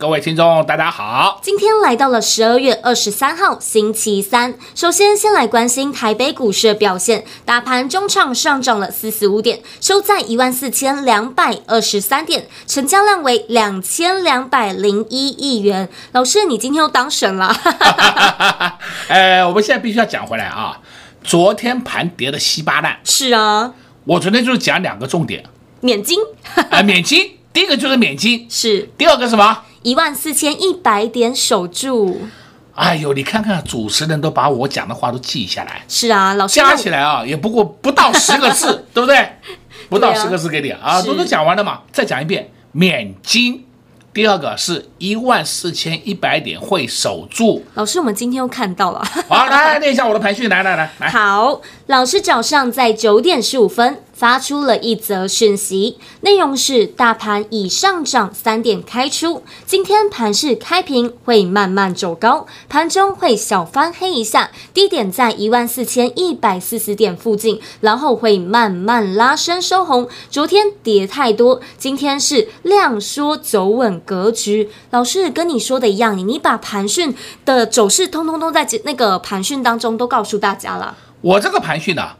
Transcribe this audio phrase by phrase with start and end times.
[0.00, 1.40] 各位听众，大家好！
[1.42, 4.54] 今天来到了十二月二十三号星期三。
[4.72, 7.24] 首先，先来关心台北股市的表现。
[7.44, 15.88] 大盘中场上涨了四十五点，收在一万四千两百二十三点，成交量为两千两百零一亿元。
[16.12, 17.52] 老师，你今天又当神了？
[19.08, 20.78] 呃，我们现在必须要讲回来啊！
[21.24, 23.00] 昨天盘跌的稀巴烂。
[23.02, 23.74] 是啊，
[24.04, 25.42] 我昨天就是讲两个重点：
[25.80, 26.20] 免金。
[26.70, 27.32] 啊，免金。
[27.52, 28.88] 第一个就是免金， 是。
[28.96, 29.64] 第二个什么？
[29.82, 32.18] 一万四千一百点守住，
[32.74, 35.82] 哎呦，你看看主持人都把我讲的话都记下来。
[35.88, 39.28] 是啊，老师加起来啊，也不过不到十个字， 对不对？
[39.88, 41.80] 不到十个字给你啊，啊都都讲完了嘛。
[41.92, 43.64] 再讲一遍，免金。
[44.12, 47.64] 第二个是一万四千一百点会守住。
[47.74, 49.04] 老师，我们今天又看到了。
[49.28, 51.08] 好，来来念一下我的排序，来来来来。
[51.08, 54.02] 好，老师早上在九点十五分。
[54.18, 70.08] 发出了一则讯息，内容是大盘已上涨三点开出，今天盘势开平会慢慢走高，盘中会小翻黑一下，低点在一万四千一百四十点附近，然后会慢慢拉升收红。
[70.28, 74.68] 昨天跌太多，今天是量缩走稳格局。
[74.90, 80.96] 老师跟你说的一样，你把盘讯的走势通通都在那个盘讯当中都告诉大家了。
[81.20, 82.10] 我这个盘讯呢、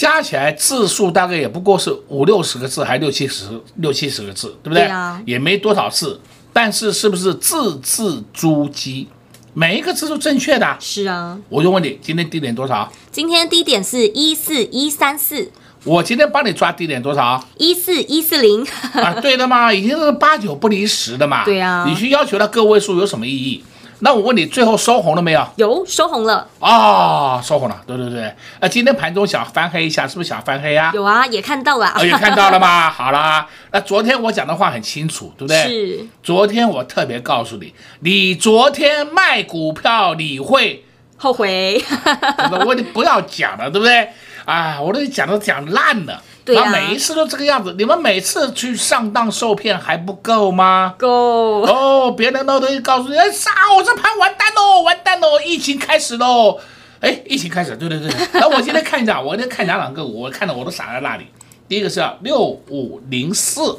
[0.00, 4.84] 加起来字数大概也不过是五六十个字，还六七十六七十个字，对不对？
[4.84, 6.18] 对啊，也没多少字，
[6.54, 9.06] 但是是不是字字珠玑，
[9.52, 10.74] 每一个字都正确的？
[10.80, 11.38] 是啊。
[11.50, 12.90] 我就问你，今天低点多少？
[13.12, 15.52] 今天低点是一四一三四。
[15.84, 17.46] 我今天帮你抓低点多少？
[17.58, 18.66] 一四一四零。
[18.94, 21.44] 啊，对的嘛，已经是八九不离十的嘛。
[21.44, 21.84] 对啊。
[21.86, 23.62] 你去要求它个位数有什么意义？
[24.00, 25.46] 那我问你，最后收红了没有？
[25.56, 27.82] 有收红了啊、哦，收红了。
[27.86, 30.90] 对对对，呃，今天盘中想翻黑一下，是不是想翻黑啊？
[30.94, 31.92] 有啊，也看到了。
[31.96, 32.88] 哦、也看到了吗？
[32.90, 35.62] 好啦，那昨天我讲的话很清楚，对不对？
[35.64, 36.06] 是。
[36.22, 40.84] 昨天我特别告诉你，你昨天卖股票你会
[41.16, 41.82] 后悔。
[42.66, 44.08] 我你不要讲了，对不对？
[44.46, 46.22] 啊，我都讲都讲烂了。
[46.54, 50.94] 那每一次都这个样子，你们每次去上当受骗还不够吗？
[50.98, 56.58] 够哦，别人都都告诉你，哎，杀我这盘完蛋喽，完蛋喽，疫情开始喽，
[57.00, 58.10] 哎，疫情开始，对对对。
[58.40, 61.26] 那我今天看一下，我今天看两两个，我看到我都傻在那里。
[61.68, 63.78] 第一个是六五零四，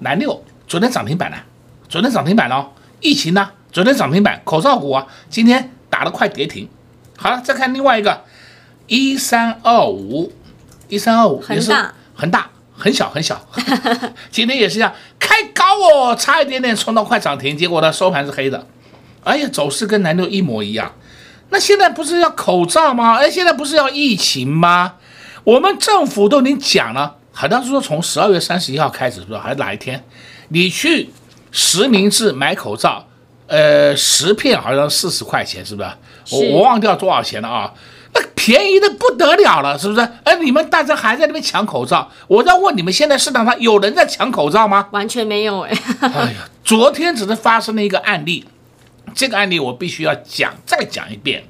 [0.00, 1.36] 南六，昨天涨停板了，
[1.88, 3.50] 昨天涨停板了，疫情呢？
[3.72, 6.68] 昨天涨停板，口罩股啊，今天打得快跌停。
[7.16, 8.24] 好了，再看另外一个，
[8.86, 10.32] 一三二五。
[10.88, 11.72] 一三二五也是
[12.14, 13.40] 很大很小很小，
[14.30, 18.66] 今天也是一样开高哦，差一点点冲到快涨停，结果呢收盘是黑的，
[19.24, 20.92] 哎呀，走势跟南六一模一样。
[21.48, 23.16] 那现在不是要口罩吗？
[23.16, 24.94] 哎，现在不是要疫情吗？
[25.44, 30.04] 我们政府都已经讲了，好像是说从十二月三十一号开始，是不是还是哪一天？
[30.48, 31.10] 你去
[31.52, 33.06] 实名制买口罩，
[33.46, 35.88] 呃，十片好像四十块钱，是不是？
[36.32, 37.72] 我我忘掉多少钱了啊？
[38.34, 40.00] 便宜的不得了了，是不是？
[40.24, 44.88] 哎，你们大家还在那边抢口罩，我在问你们，现在市场上有人在抢口罩吗？
[44.92, 45.78] 完全没有哎。
[46.00, 48.44] 哎呀，昨天只是发生了一个案例，
[49.14, 51.44] 这个案例我必须要讲，再讲一遍。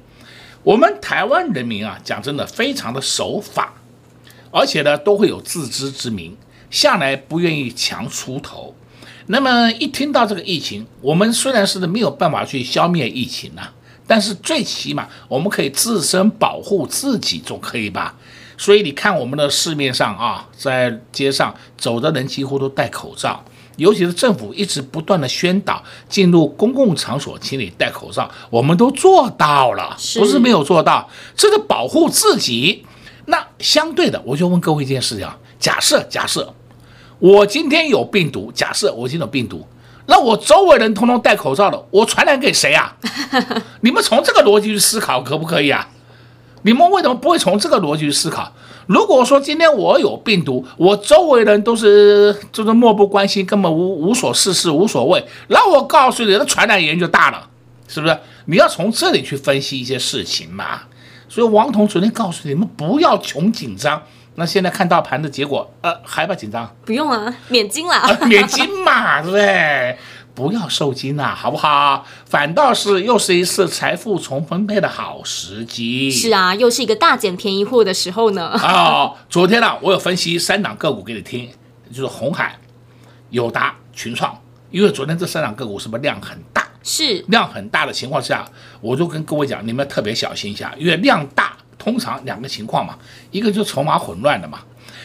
[0.63, 3.73] 我们台湾人民啊，讲真的非常的守法，
[4.51, 6.35] 而且呢都会有自知之明，
[6.69, 8.75] 向来不愿意强出头。
[9.27, 13.73] 那么一听到这个疫情，我们虽然是没有办法去消灭疫情呐、啊。
[14.07, 18.15] 但是最起码我们可以自身保护自己，总可以吧？
[18.57, 23.43] 所以你看我们的市面上啊，在街上走的人几乎都戴口罩，
[23.75, 32.83] 尤其是政府一直不断的宣导，进入公共场所请你戴口罩，我们都做到了，不是没有做到，这个保护自己。
[33.25, 36.53] 那相对的，我就问各位一件事情啊，假设假设
[37.19, 39.67] 我今天有病毒，假设我今天有病毒。
[40.07, 42.95] 那我周围人通通戴口罩了，我传染给谁啊？
[43.81, 45.87] 你们从这个逻辑去思考，可不可以啊？
[46.63, 48.51] 你们为什么不会从这个逻辑去思考？
[48.87, 57.49] 如果说今天我有病毒，我周围人都是就是漠不关心，根本无无所事事，无所谓，那我告诉你，那传染源就大了，
[57.87, 58.17] 是不是？
[58.45, 60.81] 你要从这里去分析一些事情嘛。
[61.29, 64.01] 所以王彤昨天告诉你们不要穷紧张。
[64.39, 66.71] 那现在看到盘的结果，呃，还不紧张？
[66.85, 69.97] 不用啊，免惊啦，呃，免惊嘛，对不对？
[70.35, 72.05] 不要受惊呐，好不好？
[72.25, 76.11] 反倒是又是一次财富重分配的好时机。
[76.11, 78.51] 是啊，又是一个大捡便宜货的时候呢。
[78.61, 81.49] 哦，昨天呢，我有分析三档个股给你听，
[81.89, 82.55] 就是红海、
[83.31, 84.39] 友达、群创。
[84.69, 86.63] 因为昨天这三档个股是不是量很大？
[86.83, 88.47] 是量很大的情况下，
[88.81, 91.56] 我就跟各位讲，你们特别小心一下，因为量大。
[91.77, 92.97] 通常两个情况嘛，
[93.31, 94.59] 一个就是筹码混乱的嘛。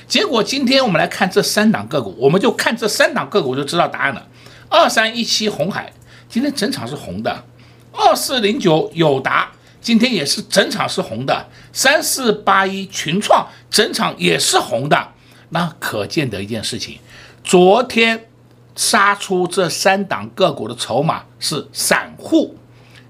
[0.07, 4.27] 结果今天我们来看这三档个股，我们就看这三档个股就知道答案了。
[4.69, 5.93] 二三一七红海
[6.29, 7.45] 今天整场是红的，
[7.93, 15.09] 二四零九友达今天也是整场是红的，三四八一群创整场也是红的。
[15.51, 16.99] 那可见的一件事情，
[17.45, 18.29] 昨天
[18.75, 22.57] 杀出这三档个股的筹码是散户，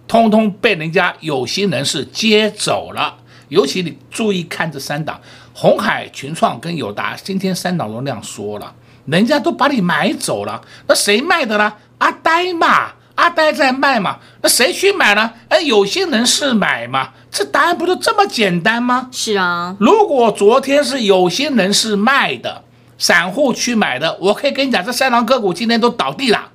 [0.09, 3.19] 通通被人家有心人士接走了。
[3.53, 5.21] 尤其你注意看这三档，
[5.53, 11.71] 红海、群创跟友达，今天三档都那样说了，人家都把你买走了，那谁卖的呢？
[11.99, 15.31] 阿呆嘛，阿呆在卖嘛，那谁去买呢？
[15.51, 19.11] 哎，有些人是买嘛，这答案不就这么简单吗？
[19.13, 22.65] 是啊，如果昨天是有些人是卖的，
[22.97, 26.49] 散户去买的，我可以跟你讲，这三档个股今天都倒地了，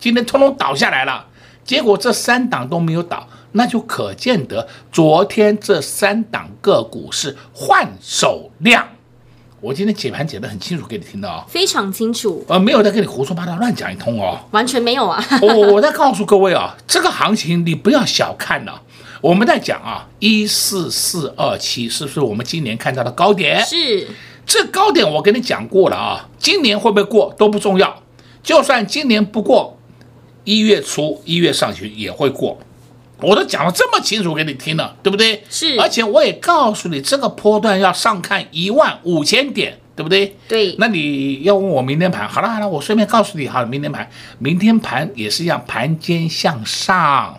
[0.00, 1.26] 今天通通倒下来了，
[1.62, 3.28] 结果这三档都没有倒。
[3.56, 8.88] 那就可见得昨天这三档个股是换手量，
[9.60, 18.82] 我今天解盘解得很清楚，给你听的哦，非常清楚，呃，没有在跟你胡说八道乱讲一通哦，完全没有啊，我我在告诉各位啊，这个行情你不要小看了，
[19.20, 23.64] 我们在讲啊，一四四二七是不是我们今年看到的高点？
[23.64, 24.08] 是，
[24.44, 28.02] 这高点我跟你讲过了啊，今年会不会过都不重要，
[28.42, 29.78] 就算今年不过，
[30.42, 32.58] 一月初一月上旬也会过。
[33.20, 35.42] 我都讲了这么清楚给你听了，对不对？
[35.48, 40.36] 是，而且我也告诉你，这个波段要上看一万五千点，对不对？
[40.48, 40.74] 对。
[40.78, 44.08] 那你要问我明天盘，好了好了，我顺便告诉你好了，明天盘，
[44.38, 47.38] 明天盘也是一样，盘间向上。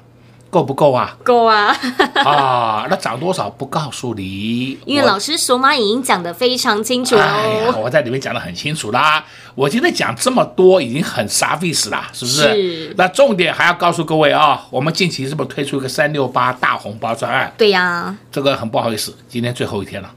[0.56, 1.18] 够不够啊？
[1.22, 1.76] 够啊！
[2.24, 7.20] 啊，那涨多少不告诉你，因为老师手马已经讲得非常清楚哦。
[7.20, 9.22] 哎呀，我在里面讲得很清楚啦。
[9.54, 12.42] 我今天讲这么多，已经很 service 了，是不是？
[12.42, 12.94] 是。
[12.96, 17.52] 那重点还要告诉各位啊，我们近期是不是推出一个三六八大红包专案？
[17.58, 18.16] 对呀。
[18.32, 20.10] 这个很不好意思，今天最后一天了。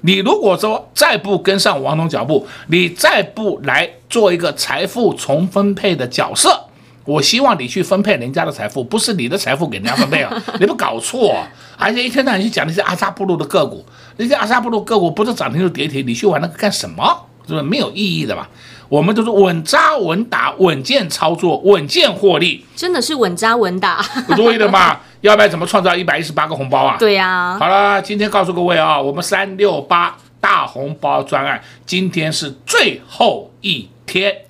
[0.00, 6.64] 你如果说再不跟上王总脚步，你再不来做一个财富重分配的角色。
[7.08, 10.30] 我希望你去分配人家的财富，不是你的财富给人家分配啊！
[10.60, 13.82] 你不搞错啊，而且一天到晚去讲那些阿萨布鲁的个股，
[14.18, 17.24] 那些阿萨布鲁个股不是涨停就跌停，你去玩那个干什么？
[17.46, 18.46] 是不是没有意义的嘛？
[18.90, 25.00] 我们都是稳扎稳打、稳健操作、稳健获利，真的是稳扎稳打，不对的嘛？
[25.22, 26.96] 要不然怎么创造一百一十八个红包啊？
[26.98, 27.58] 对呀、啊。
[27.58, 34.42] 好了，今天告诉各位啊，我们三六八大红包专案，今天是最后一天。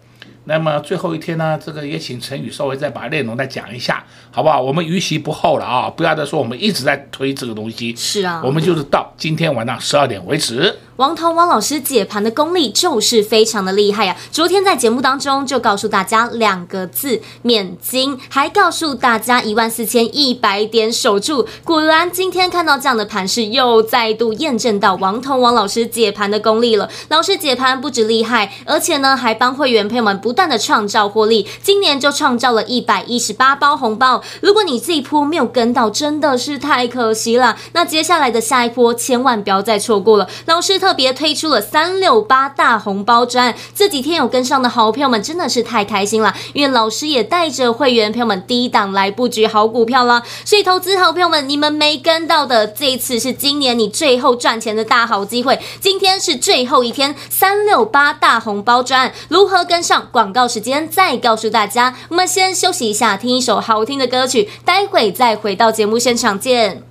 [0.49, 4.61] 那么最后一天呢，这个也请陈宇稍微再把内容再讲一下，好不好？
[4.62, 7.95] 我们逾期不候了啊，不要再说我们一直在推这个东西。
[7.95, 10.75] 是啊，我们就是到今天晚上十二点为止。
[10.99, 14.19] 王彤王老师解盘的功力就是非常的厉害呀、啊！
[14.33, 21.47] 昨天在节目当中就告诉大家两个字免金，还告诉大家一万四千一百点守住。
[21.62, 26.90] 果然今天看到这样的盘势，又再度验证到王彤王老师解盘的功力了。
[27.11, 31.47] 老师解盘不止厉害，而且呢还帮会员朋友们不断的创造获利。
[31.62, 34.21] 今年就创造了一百一十八包红包。
[34.40, 37.57] 如果你这一波没有跟到，真的是太可惜了。
[37.73, 40.28] 那接下来的下一波千万不要再错过了。
[40.47, 40.88] 老师特。
[40.88, 50.23] 特别推出了三六八大红包专，这几天有跟上的好朋友们真的是太开心了，因为老师也带着会员朋友们低档来布局好股票了。
[50.47, 55.61] 所以投资好朋友们，你们没跟到的，这一次是今年你最后赚钱的大好机会。
[55.78, 60.09] 今天是最后一天，三六八大红包专如何跟上？
[60.11, 66.83] 广告时间再告诉大家，我们先休息一下，听一首好听的歌曲，待会再回到节目现场见。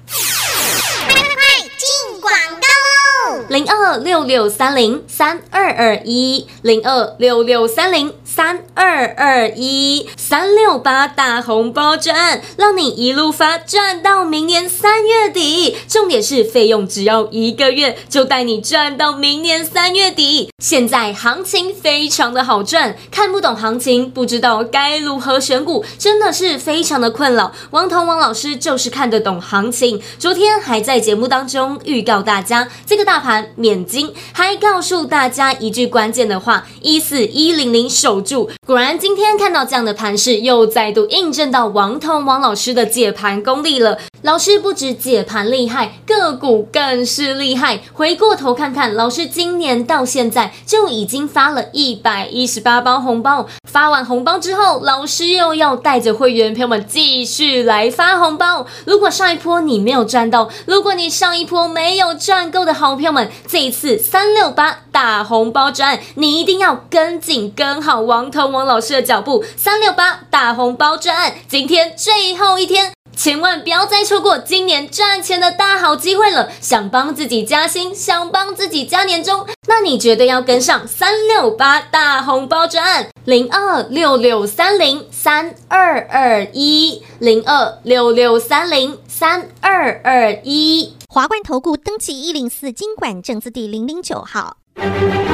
[3.49, 15.75] 零二六六三零三二二一，零二六六三零三二二一，三六八大红包赚，让你一路发赚到明年三月底。
[15.87, 20.51] 重点是费用只要一个月，就带你赚到明年三月底。
[20.63, 27.51] 现在行情非常的好赚，看不懂行情，不知道该如何选股，真的是非常的困扰。
[27.71, 33.47] 王彤王老师就是看得懂行情，昨天还在节目当中预告大家，这个大盘。
[33.55, 38.49] 免金，还告诉大家一句关键的话：一四一零零守住。
[38.65, 43.97] 果然，今天看到这样的盘势，又再度印证到王彤王老师的解盘功力了。
[44.23, 47.79] 老师不止解盘厉害，个股更是厉害。
[47.93, 53.47] 回过头看看，老师今年到现在就已经发了一百一十八包红包。
[53.71, 58.65] 发完红包之后，老师又要带着会员朋友们继续来发红包。
[58.85, 69.45] 如果上一波你没有赚到，如果你上一波没有赚够的好朋友们，这一次三六八大红包专案，你一定要跟紧跟好王腾王老师的脚步。
[69.55, 72.91] 三六八大红包专案，今天最后一天。
[73.15, 76.49] 千万不要再错过今年赚钱的大好机会了！
[76.59, 94.57] 想帮自己加薪，想帮自己加年终，那你绝对要跟上三六八大红包专案零二六六三零三二二一零二六六三零三二二一华冠投顾登记一零四金管证字第零零九号，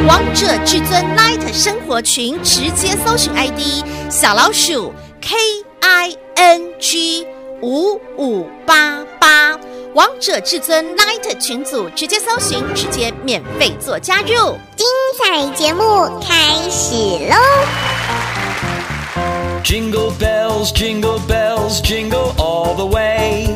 [0.08, 5.36] 王者至尊 Light 生活群直接搜寻 ID 小老鼠 K
[5.82, 7.28] I N G。
[7.66, 9.58] 五五八八，
[9.96, 14.58] 王者至尊 Light 群组，直接搜寻，直接免费做加入。
[14.76, 14.86] 精
[15.18, 15.84] 彩节目
[16.20, 16.94] 开始
[17.30, 17.38] 喽
[19.64, 23.48] ！Jingle bells, jingle bells, jingle all the way.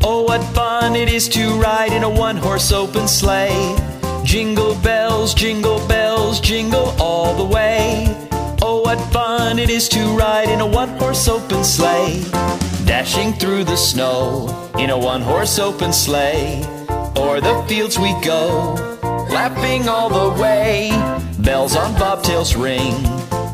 [0.00, 3.74] Oh, what fun it is to ride in a one-horse open sleigh.
[4.26, 8.06] Jingle bells, jingle bells, jingle all the way.
[8.60, 12.24] Oh, what fun it is to ride in a one-horse open sleigh.
[12.84, 16.60] Dashing through the snow in a one horse open sleigh.
[17.16, 18.74] O'er the fields we go,
[19.30, 20.90] laughing all the way.
[21.38, 22.94] Bells on bobtails ring,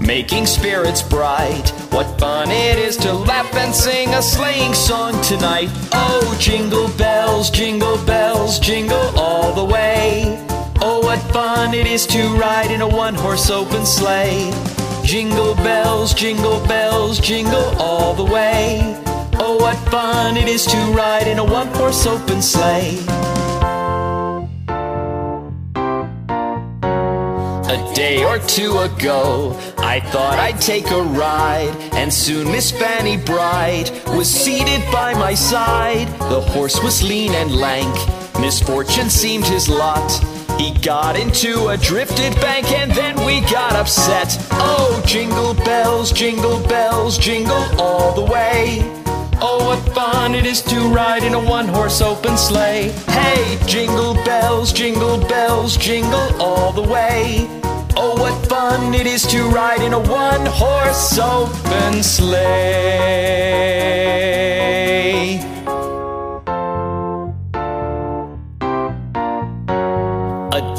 [0.01, 1.69] making spirits bright.
[1.91, 5.69] What fun it is to laugh and sing a sleighing song tonight.
[5.93, 10.32] Oh, jingle bells, jingle bells, jingle all the way.
[11.13, 14.51] What fun it is to ride in a one horse open sleigh.
[15.05, 18.81] Jingle bells, jingle bells, jingle all the way.
[19.35, 22.97] Oh, what fun it is to ride in a one-horse open sleigh.
[27.69, 33.19] A day or two ago, I thought I'd take a ride, and soon Miss Fanny
[33.19, 36.09] Bright was seated by my side.
[36.31, 37.95] The horse was lean and lank,
[38.41, 40.32] misfortune seemed his lot.
[40.59, 44.37] He got into a drifted bank and then we got upset.
[44.53, 48.81] Oh, jingle bells, jingle bells, jingle all the way.
[49.45, 52.93] Oh, what fun it is to ride in a one horse open sleigh.
[53.09, 57.49] Hey, jingle bells, jingle bells, jingle all the way.
[57.97, 63.43] Oh, what fun it is to ride in a one horse open sleigh.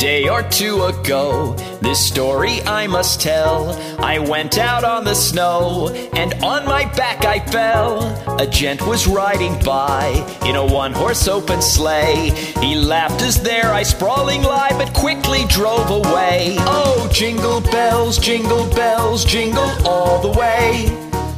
[0.04, 3.72] Day or two ago, this story I must tell.
[4.04, 8.02] I went out on the snow, and on my back I fell.
[8.38, 10.08] A gent was riding by
[10.46, 12.32] in a one horse open sleigh.
[12.60, 16.58] He laughed as there I sprawling lie, but quickly drove away.
[16.60, 20.88] Oh, jingle bells, jingle bells, jingle all the way.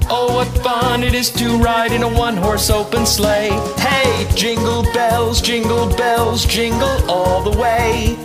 [0.09, 3.51] Oh, what fun it is to ride in a one horse open sleigh.
[3.77, 8.17] Hey, jingle bells, jingle bells, jingle all the way.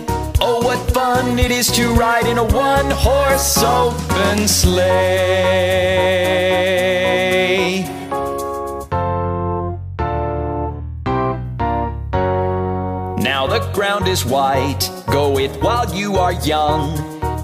[0.43, 4.81] Oh, what fun it is to ride in a one horse open sleigh.
[13.21, 16.97] Now the ground is white, go it while you are young.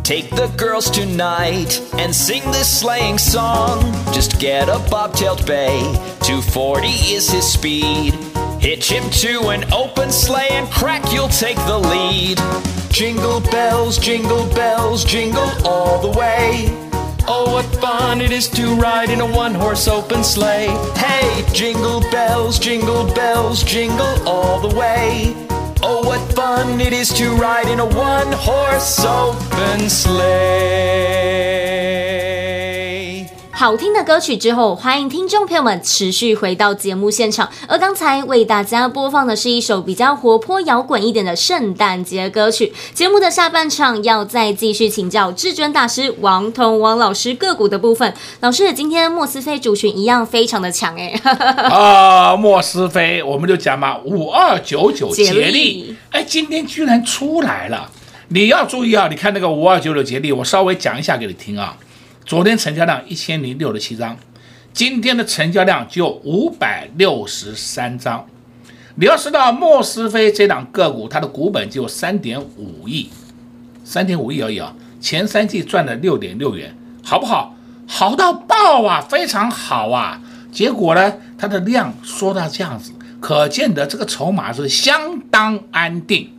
[0.03, 3.79] Take the girls tonight and sing this sleighing song.
[4.11, 5.81] Just get a bobtailed bay,
[6.21, 8.26] 240 is his speed.
[8.59, 12.39] Hitch him to an open sleigh and crack, you'll take the lead.
[12.91, 16.67] Jingle bells, jingle bells, jingle all the way.
[17.27, 20.67] Oh, what fun it is to ride in a one horse open sleigh.
[20.95, 25.35] Hey, jingle bells, jingle bells, jingle all the way.
[25.83, 31.86] Oh, what fun it is to ride in a one horse open sleigh.
[33.59, 37.49] 好听的歌曲之后，欢迎听众朋友们持续回到节目现场。
[37.67, 42.71] 而刚才为大家播放的是一首比较活泼摇滚一点的圣诞节歌曲。
[42.93, 48.13] 节目的下半场要再继续请教至尊大师王彤王老师个股的部分。
[48.41, 51.19] 老师，今天莫斯菲族群一样非常的强哎。
[51.23, 57.89] 啊，莫斯菲， 我们就讲嘛，五二九九捷力，哎，今天居然出来了。
[58.27, 61.75] 你要注意啊，你看那个五二九九捷力，我稍微讲一下给你听啊。
[62.27, 64.17] 昨天成交量一千零六十七张，
[64.73, 68.27] 今天的成交量就五百六十三张。
[68.95, 73.09] 你要知道，莫斯菲这档个股，它的股本就三点五亿，
[73.85, 74.75] 三点五亿而已啊。
[74.99, 77.55] 前三季赚了六点六元，好不好？
[77.87, 80.19] 好到爆啊，非常好啊。
[80.51, 82.91] 结果呢，它的量缩到这样子，
[83.21, 86.29] 可见得这个筹码是相当安定。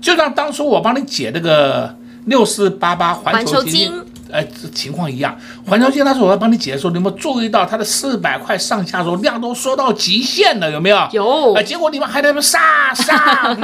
[0.00, 3.92] 就像当初我帮你解那个六四八八环球金，
[4.32, 4.44] 呃，
[4.74, 5.36] 情况一样。
[5.66, 10.70] 环球金那时候我要帮你解的时候，你有没有注意到它的四百块上下的时候量都缩到极限了？
[10.70, 11.08] 有没有？
[11.12, 11.54] 有。
[11.54, 13.56] 呃，结果你们还在那边杀杀。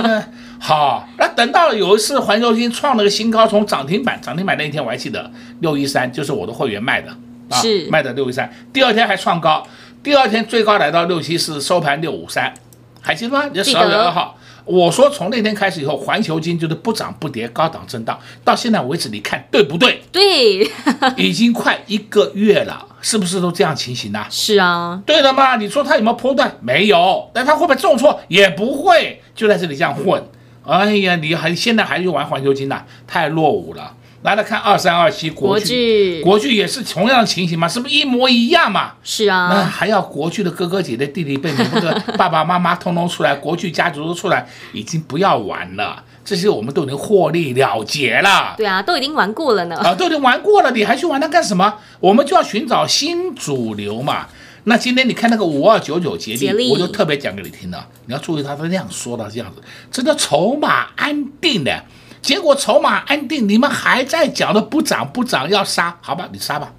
[0.58, 5.30] 好，那等到有一次环球金创了个新高，从涨停板涨停板那一天我还记得
[5.60, 7.10] 六一三，就是我的会员卖的
[7.50, 8.50] 啊，是卖的六一三。
[8.72, 9.66] 第二天还创高，
[10.02, 12.52] 第二天最高来到六七四，收盘六五三，
[13.00, 13.44] 还记得吗？
[13.52, 14.36] 你十二月二号。
[14.66, 20.02] 我说从那天开始以后，环球金就是不涨不跌，高档震荡，到现在为止，你看对不对？
[20.10, 20.68] 对，
[21.16, 24.26] 已经快一个月了，是不是都这样情形呢、啊？
[24.28, 25.54] 是啊，对的嘛。
[25.56, 26.56] 你说它有没有波段？
[26.60, 28.20] 没有，那它会不会重挫？
[28.26, 30.22] 也不会，就在这里这样混。
[30.64, 32.86] 哎呀，你还现在还去玩环球金呐、啊？
[33.06, 33.94] 太落伍了。
[34.22, 38.94] 来来看二三二七国剧，国剧也是同样的情形嘛，是不是一模一样嘛？
[39.04, 48.54] 是啊，那还要国剧的哥哥姐姐、弟弟妹妹、或者 爸爸妈妈通通出来，国剧家族都出来，已经不要玩了，这些我们都已经获利了结了。
[48.56, 49.76] 对啊，都已经玩过了呢。
[49.76, 51.74] 啊，都已经玩过了，你还去玩它干什么？
[52.00, 54.26] 我们就要寻找新主流嘛。
[54.64, 61.84] 那今天你看那个五二九九捷力，我就特别讲给你听了，你要注意它的量缩到这样子，这叫筹码安定的。
[62.26, 66.72] 结果筹码安定，你们还在讲的不涨不涨要杀，好吧，你杀吧，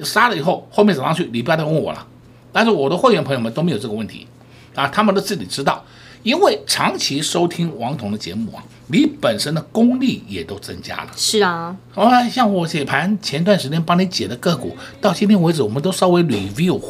[0.00, 2.06] 杀了以后后面涨上去，你不要再问我了。
[2.50, 4.26] 但是我的会员朋友们都没有这个问题
[4.74, 5.84] 啊，他们都自己知道，
[6.22, 11.08] 因为长期收听王彤的节目啊，你本身的功力也都增加了。
[11.14, 16.80] 是啊，啊，像我解盘前段时间帮你解的个股，到今天为止我们都稍微 review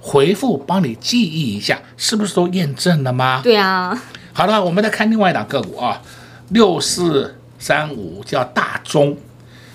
[0.00, 3.40] 回复，帮你记忆一下，是不是都验证了吗？
[3.42, 4.00] 对啊。
[4.32, 6.00] 好了，我们再看另外一档个股啊，
[6.50, 7.34] 六四。
[7.58, 9.16] 三五叫大中，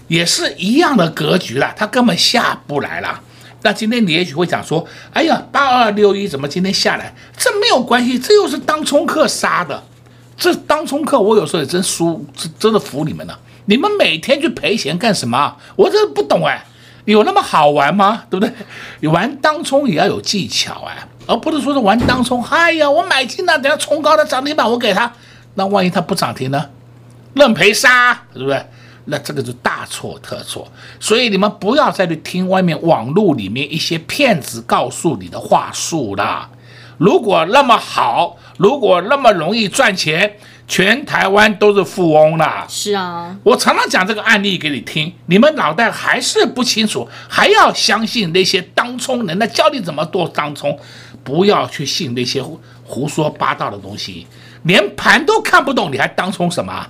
[0.07, 3.19] 也是一样的格局了，它根本下不来了。
[3.61, 7.15] 那今天你也许会讲说，哎呀，八二六一怎么今天下来？
[7.37, 9.83] 这没有关系，这又是当冲客杀的。
[10.35, 13.39] 这当冲客，我有时候也真输，真真的服你们了。
[13.65, 15.55] 你们每天去赔钱干什么？
[15.77, 16.65] 我真的不懂哎，
[17.05, 18.23] 有那么好玩吗？
[18.29, 18.53] 对不对？
[18.99, 22.43] 你玩当冲也要有技巧哎，而不是说是玩当冲。
[22.43, 25.13] 哎呀，我买进了，等下冲高的涨停板我给他，
[25.53, 26.65] 那万一他不涨停呢？
[27.33, 28.65] 认赔杀，是不是？
[29.05, 30.65] 那这个就大错特错。
[30.99, 36.49] 所以你们不要再去听外面网络里面一些骗子告诉你的话术了。
[36.97, 42.65] 如果那么好，如果那么容易赚钱，全台湾都是富翁了。
[42.69, 50.79] 是啊，我常常讲这个案例给你听，你们脑袋还是不清楚，还要相信那些当冲人，那教你怎么做当冲，
[51.25, 52.41] 不要去信那些
[52.85, 54.25] 胡说八道的东西，
[54.63, 56.87] 连盘都看不懂，你还当冲什么？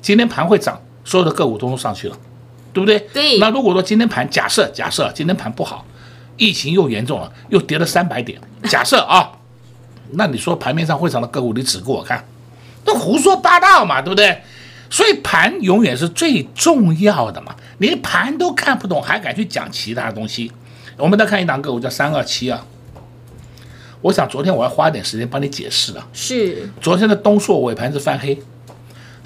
[0.00, 2.16] 今天盘会涨，所有的个股都上去了，
[2.72, 2.98] 对不对？
[3.12, 3.38] 对。
[3.38, 5.84] 那如果说今天盘假设假设今天盘不好，
[6.36, 9.32] 疫情又严重了，又跌了三百点，假设啊，
[10.12, 12.24] 那你说盘面上会涨的个股，你指给我看，
[12.84, 14.42] 都胡说八道嘛，对不对？
[14.88, 20.50] 所以盘永远是最重要的嘛，连盘都看不懂，还敢去讲其他东西？
[20.96, 22.66] 我们再看一档个股叫三二七啊，
[24.00, 26.06] 我想昨天我要花一点时间帮你解释了。
[26.12, 26.68] 是。
[26.80, 28.36] 昨天的东硕尾盘是翻黑。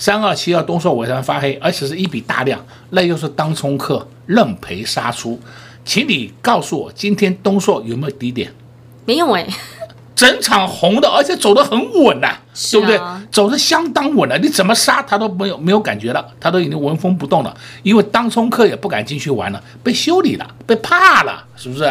[0.04, 5.40] 三二七二东硕尾盘发黑，而且是一笔大量，那又是当冲客认赔杀出，
[5.82, 8.52] 请你告诉我，今天东硕有没有低点？
[9.06, 9.46] 没有哎，
[10.14, 12.38] 整场红的，而且走得很稳呐、啊，
[12.70, 13.00] 对不对？
[13.30, 21.84] 走得相当稳了，你怎么杀它都没有没有感觉了，它都已经纹风不动了，因为当冲客也不敢进去玩了，被修理了，被怕了，是不是？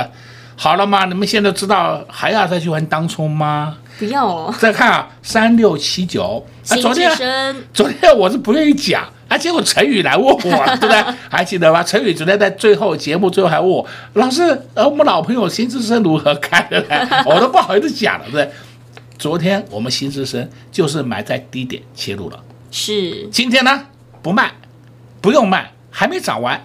[0.55, 1.05] 好了吗？
[1.05, 3.77] 你们现在知道还要再去玩当冲吗？
[3.99, 4.55] 不要了！
[4.59, 7.11] 再看啊，三六七九啊，昨天
[7.73, 11.03] 昨天我是不愿意讲啊，结果陈宇来问我，对不对？
[11.29, 11.83] 还记得吗？
[11.83, 14.41] 陈宇昨天在最后节目最后还问我，老师，
[14.73, 17.23] 呃，我们老朋友新之声如何看的呢？
[17.25, 18.49] 我都不好意思讲了，对不对？
[19.17, 22.39] 昨天我们新之声就是买在低点切入了，
[22.71, 23.27] 是。
[23.29, 23.85] 今天呢，
[24.21, 24.51] 不卖，
[25.21, 26.59] 不用卖，还没涨完，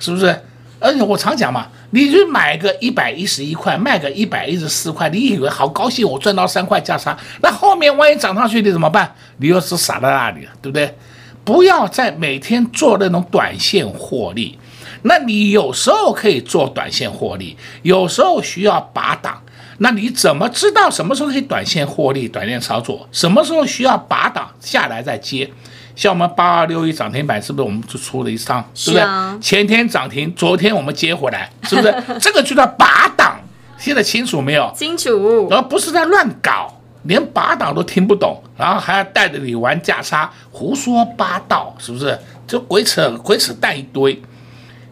[0.00, 0.42] 是不是？
[0.78, 1.68] 而且我常讲嘛。
[1.96, 6.06] 你去买个一百一十一块，卖个一百一十四块，你以为好高兴？
[6.06, 9.10] 我赚到三块价差，那后面万一涨上去，你怎么办？
[9.38, 10.94] 你又是傻在那里了，对不对？
[11.42, 14.58] 不要再每天做那种短线获利。
[15.04, 19.42] 那你有时候可以做短线获利，有时候需要拔档。
[19.78, 23.08] 那你怎么知道什么时候可以短线获利、短线操作？
[23.10, 25.50] 什么时候需要拔档下来再接？
[25.96, 28.62] 像我们八二六一涨停板，是不是我们就出了一趟？
[28.74, 29.04] 是不是？
[29.40, 31.94] 前天涨停，昨天我们接回来，是不是？
[32.20, 33.40] 这个就叫拔档。
[33.78, 34.70] 现在清楚没有？
[34.76, 35.48] 清楚。
[35.50, 42.18] 而不是在乱搞，连拔档都听不懂，然后还要带着你玩价差，胡说八道，是不是？
[42.46, 44.22] 就鬼扯鬼扯淡一堆。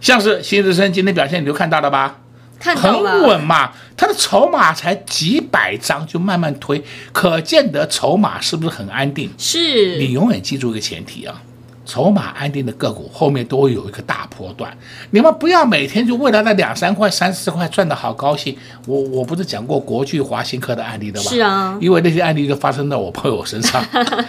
[0.01, 2.17] 像是新日升今天表现，你就看到了吧？
[2.65, 9.31] 看很，稳嘛，它的筹码才几百张就慢慢推，可见得筹码是不是很安定？
[9.37, 11.43] 是你永远记住一个前提啊。
[11.85, 14.75] 筹码安定的个股后面都会有一个大波段，
[15.11, 18.57] 你们不要每天就为了那两三块、三四块赚的好高兴。
[18.87, 21.27] 我我不是讲过国巨、华新科的案例的吗？
[21.29, 23.85] 是啊，因为那些案例就发生在我朋友身上。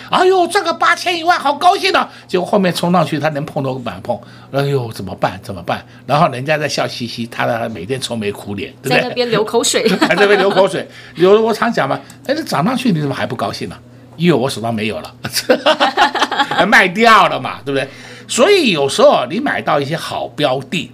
[0.09, 2.09] 哎呦，赚个八千一万，好高兴的、啊。
[2.27, 4.19] 结果后面冲上去，他能碰都不敢碰。
[4.51, 5.39] 哎呦，怎么办？
[5.41, 5.85] 怎么办？
[6.05, 9.01] 然后人家在笑嘻嘻，他的每天愁眉苦脸，对不对？
[9.01, 10.87] 在那边流口水，还 在那边流口水。
[11.15, 13.94] 有我常讲嘛，哎，这涨上去你怎么还不高兴呢、啊？
[14.17, 15.15] 因为我手上没有了，
[16.67, 17.87] 卖掉了嘛，对不对？
[18.27, 20.91] 所以有时候你买到一些好标的，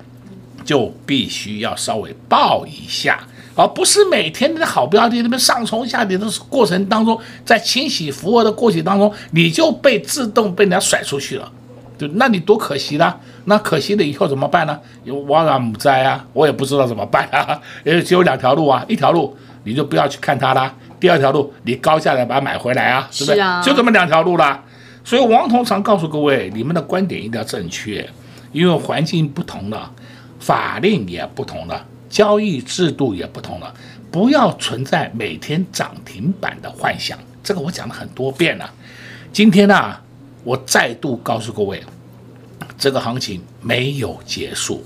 [0.66, 3.20] 就必须要稍微抱一下，
[3.56, 11.52] 而不是每天的好标的那边上冲下跌的过程当中，在清洗浮额的过程当中，你就被自动被人家甩出去了，
[11.98, 13.18] 就那你多可惜啦！
[13.46, 14.80] 那可惜了以后怎么办呢？
[15.04, 20.74] 有挖然母灾啊，我也不知道怎么办啊，也只有两条路啊，一条路你就不要去看它啦。
[21.02, 23.40] 第二条路，你高价来把它买回来啊，是不是？
[23.40, 24.64] 啊、就这么两条路啦。
[25.04, 28.08] 所以王同常告诉各位，你们的观点一定要正确，
[28.52, 29.92] 因为环境不同了，
[30.40, 33.74] 法令也不同了，交易制度也不同了，
[34.12, 37.18] 不要存在每天涨停板的幻想。
[37.44, 38.72] 这个我讲了很多遍了。
[39.34, 40.00] 今天呢、啊，
[40.44, 41.84] 我再度告诉各位，
[42.78, 44.86] 这个行情没有结束，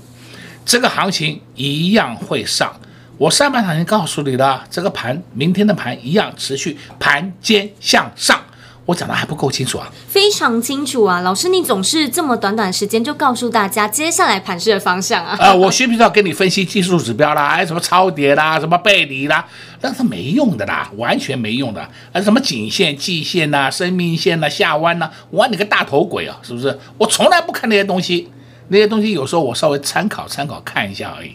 [0.64, 2.74] 这个行情一样会上。
[3.18, 8.38] 我上半场已经告诉你了，这个盘明天的盘一样持续盘间向上。
[8.84, 9.90] 我讲的还不够清楚啊？
[10.06, 15.32] 非常清楚啊，老师，你总是这么短短时间就告诉大家接下来盘势的方向啊？
[15.40, 17.48] 啊、呃，我需不需要跟你分析技术指标啦？
[17.56, 19.44] 哎，什么超跌啦，什么背离啦？
[19.80, 21.80] 那是没用的啦，完全没用的。
[22.12, 26.38] 啊，什么颈线、季线呐、生命线呐、下弯呐，玩你个大头鬼啊！
[26.44, 26.78] 是不是？
[26.98, 28.28] 我从来不看那些东西，
[28.68, 31.34] 那些东西有时候我稍微参考参考看一下而已。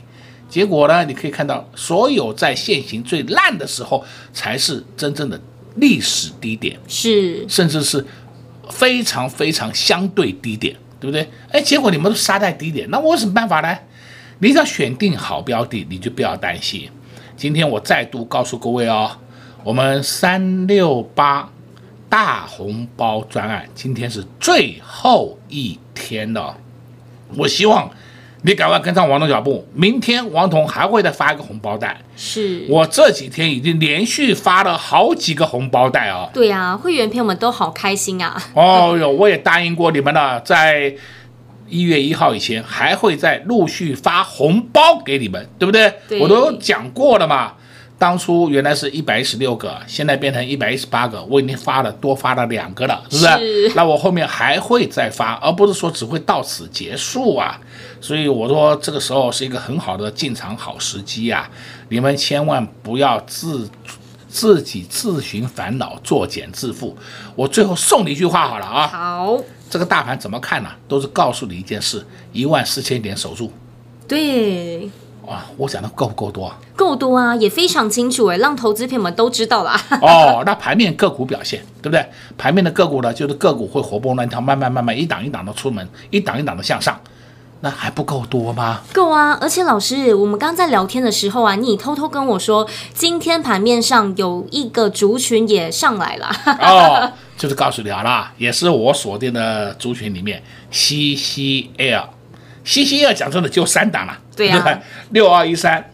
[0.51, 5.39] 结果呢，你可以看到，所有在现行最烂的时候，才是真正的
[5.77, 8.05] 历史低点，是，甚至是
[8.69, 11.25] 非常非常相对低点，对不对？
[11.51, 13.77] 哎，结果你们都杀在低点，那我有什么办法呢？
[14.39, 16.89] 你只要选定好标的，你就不要担心。
[17.37, 19.09] 今天我再度告诉各位哦，
[19.63, 21.49] 我们三六八
[22.09, 26.57] 大红包专案，今天是最后一天了，
[27.37, 27.89] 我希望。
[28.43, 32.01] 你赶快跟上王彤脚步，明天王彤还会再发一个红包袋。
[32.15, 36.27] 是我这几天已经连续发了好几个红包袋啊。
[36.33, 38.41] 对啊，会员朋友们都好开心啊。
[38.53, 40.93] 哦哟，我也答应过你们了，在
[41.69, 45.93] 一月一号以前还会再陆续发红包给你们，对不对？
[46.09, 46.19] 对。
[46.19, 47.53] 我都讲过了嘛。
[48.01, 53.69] 当初原来是一百一十六个，现在变成一百一十八个，我已经发了多发了两个了，是不是？
[53.69, 53.75] 是。
[53.75, 57.61] 那我后面还会再发，而不是说只会到此结束啊。
[58.01, 61.47] 所以我说这个时候是一个很好的进场好时机啊！
[61.89, 63.69] 你们千万不要自
[64.27, 66.95] 自己自寻烦恼，作茧自缚。
[67.35, 68.87] 我最后送你一句话好了啊！
[68.87, 69.37] 好，
[69.69, 70.69] 这个大盘怎么看呢？
[70.87, 73.53] 都是告诉你一件事：一万四千点守住。
[74.07, 74.89] 对。
[75.27, 76.57] 哇，我讲的够不够多啊？
[76.75, 79.79] 够多啊，也非常清楚诶，让投资朋友们都知道啦。
[80.01, 82.05] 哦， 那盘面个股表现对不对？
[82.37, 86.99] 盘面的个股呢，就是个股会活蹦乱跳，慢慢慢慢一档一档的出门，一档一档的向上。
[87.63, 88.81] 那还不够多吗？
[88.91, 89.37] 够啊！
[89.39, 96.27] 而且老师，我们刚在聊天的时候啊，你偷偷跟我说，今天盘面上有一个族群也上来了。
[96.59, 100.41] 哦，就是告诉你好了，也是我锁定的族群里面
[100.73, 104.17] ，CCL，CCL 讲真的就三档了。
[104.49, 105.91] 对啊，六二一三，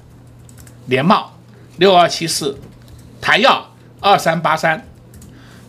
[0.86, 1.34] 联茂，
[1.78, 2.58] 六二七四，
[3.20, 4.88] 台药，二三八三，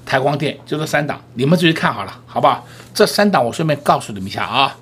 [0.07, 2.65] 台光电，就这三档，你们自己看好了，好不好？
[2.95, 4.77] 这三档我顺便告诉你们一下啊。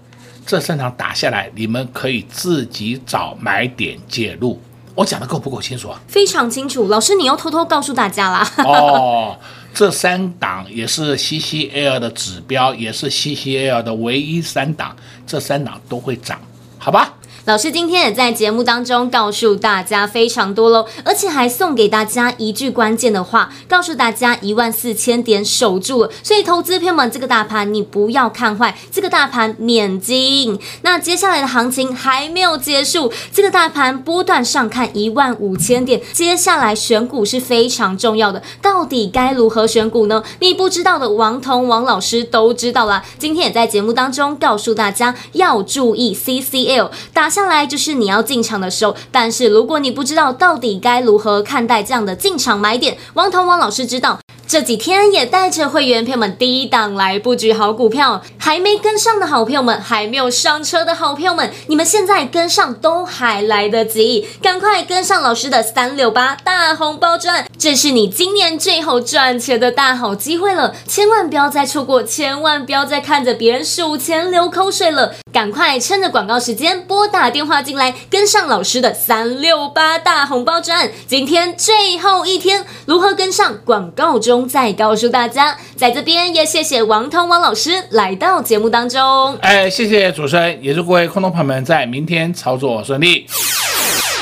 [0.46, 4.60] 这三档打下来，你们可以自己找买点介入。
[4.94, 6.00] 我讲的够不够清楚啊？
[6.06, 8.48] 非常清楚，老师你又偷偷告诉大家啦。
[8.58, 9.36] 哦，
[9.74, 16.40] 这三档也是 CCL 的指标，也是 CCL 的唯一三档，这三档都会涨，
[16.78, 17.12] 好吧？
[17.46, 26.10] 老师今天也在节目当中告诉大家非常多喽，而且还送给大家一句关键的话，告诉大家一万四千点守住了。
[26.24, 30.58] 所以投资朋友们，这个大盘你不要看坏，这个大盘免惊。
[30.82, 40.24] 那接下来的行情还没有结束，这个大盘波段上看一万五千点，接下来选股是非常重要的，到底该如何选股呢？
[40.40, 43.04] 你不知道的，王彤王老师都知道了。
[43.20, 47.30] 今天也在节目当中告诉大家要注意 CCL 大。
[47.36, 54.18] 接下来就是你要进场的时候，但是如果你不知道到底该如何看待这样的进场买点，王彤王老师知道。
[54.48, 83.58] 这几天也带着会员朋友们低档来布局好股票，还没跟上的好朋友们，还没有上车的好朋友们，你们现在跟上都还来得及，赶快跟上老师的三六八大红包赚，这是你今年最后赚钱的大好机会了，千万不要再错过，千万不要再看着别人数钱流口水了，赶快趁着广告时间拨打电话进来，跟上老师的三六八大红包赚，今天最后一天，如何跟上？
[83.64, 84.35] 广告中。
[84.44, 89.36] 再告诉大家，在这边也谢谢王涛王老师来到节目当中。
[89.40, 93.26] 哎，谢谢主持人，也祝各位空头朋友们在明天操作顺利。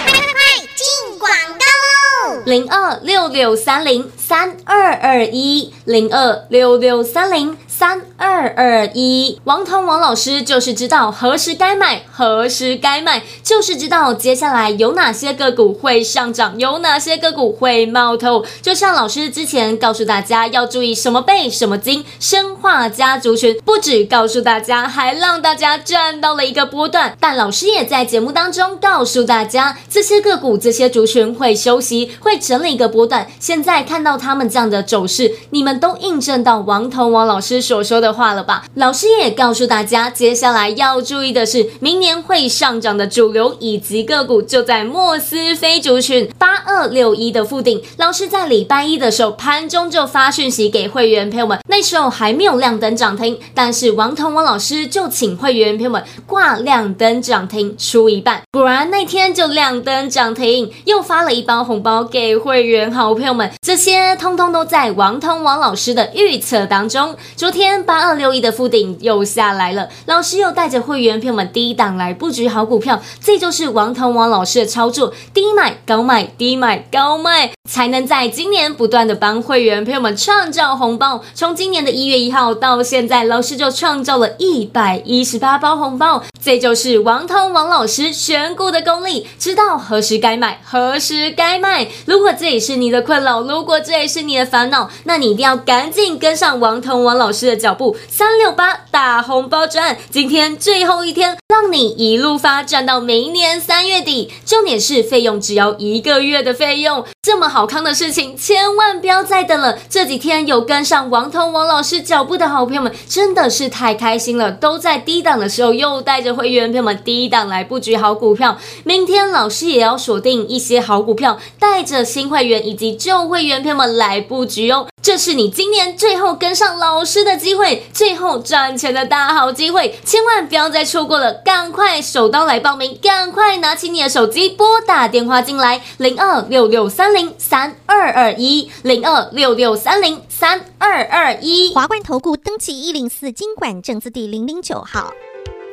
[0.05, 2.43] 快快快进广告喽！
[2.45, 7.57] 零二六六三零三二二一零二六六三零。
[7.77, 18.43] 三二二一，王彤王老师就是知道何时该买，何时该卖，就是知道接下来有哪些个股会上涨，有哪些个股会冒头。
[18.63, 27.15] 就像老师之前告诉大家要注意什么贝什么金，生化家族群，不止告诉大家，还让大家赚到了一个波段。
[27.21, 33.29] 但老师也在节目当中告诉大家，这些个股这些族群会休息，会整理一个波段。
[33.39, 38.65] 现在看到他们这样的走势，你们都印证到王彤王老师所说的话了吧？
[38.77, 47.83] 老师也告诉大家，接下来要注意的是，明年会上涨的主流以及个股就在莫斯菲族群八二六一的附近。
[47.99, 67.17] 老师在礼拜一的时候盘中就发讯息给会员朋友们，那时候还没有亮灯涨停，但是王彤王老师就请会员朋友们挂亮灯涨停出一半，果然那天就亮灯涨停，又发了一包红包给会员好朋友们，这些通通都在王彤王老师的预测当中。
[67.37, 81.23] 昨天八二六一的附顶又下来了，老师又带着会员朋友们低档来布局好股票，这就是王腾王老师的操作，低买高卖，低买高卖，才能在今年不断的帮会员朋友们创造红包。
[81.35, 91.87] 从今年的一月一号到现在，老师就创造了一百一十八包红包，这就是王腾王老师选股的功力，知道何时该买，何时该卖。
[92.07, 97.84] 如果这也是你的困扰，如果这也是你的烦恼，那你一定要赶紧跟上王腾王老师的脚步。
[98.09, 104.33] 三六八大红包赚，今天最后一天，让你一路发赚到明年三月底。
[104.47, 109.79] 重点是费用只要一个月的费用，这么好康的事情，千万不要再等了。
[109.89, 118.57] 这几天有跟上王彤王老师脚步的好朋友们，真的是太开心了，都在低档的时候又带着会员朋友们低档来布局好股票。
[118.85, 124.87] 明天老师也要锁定一些好股票，带着新会员以及旧会员朋友们来布局哦。
[125.05, 131.35] 这是你今年最后跟上老师的机会，最后赚钱的大好机会，千万不要再错过了！
[131.45, 141.75] 赶快手刀来报名，赶快拿起你的手机拨打电话进来，零二六六三零三二二一，零二六六三零三二二一。
[141.75, 145.13] 华冠投顾登记一零四金管证字第零零九号。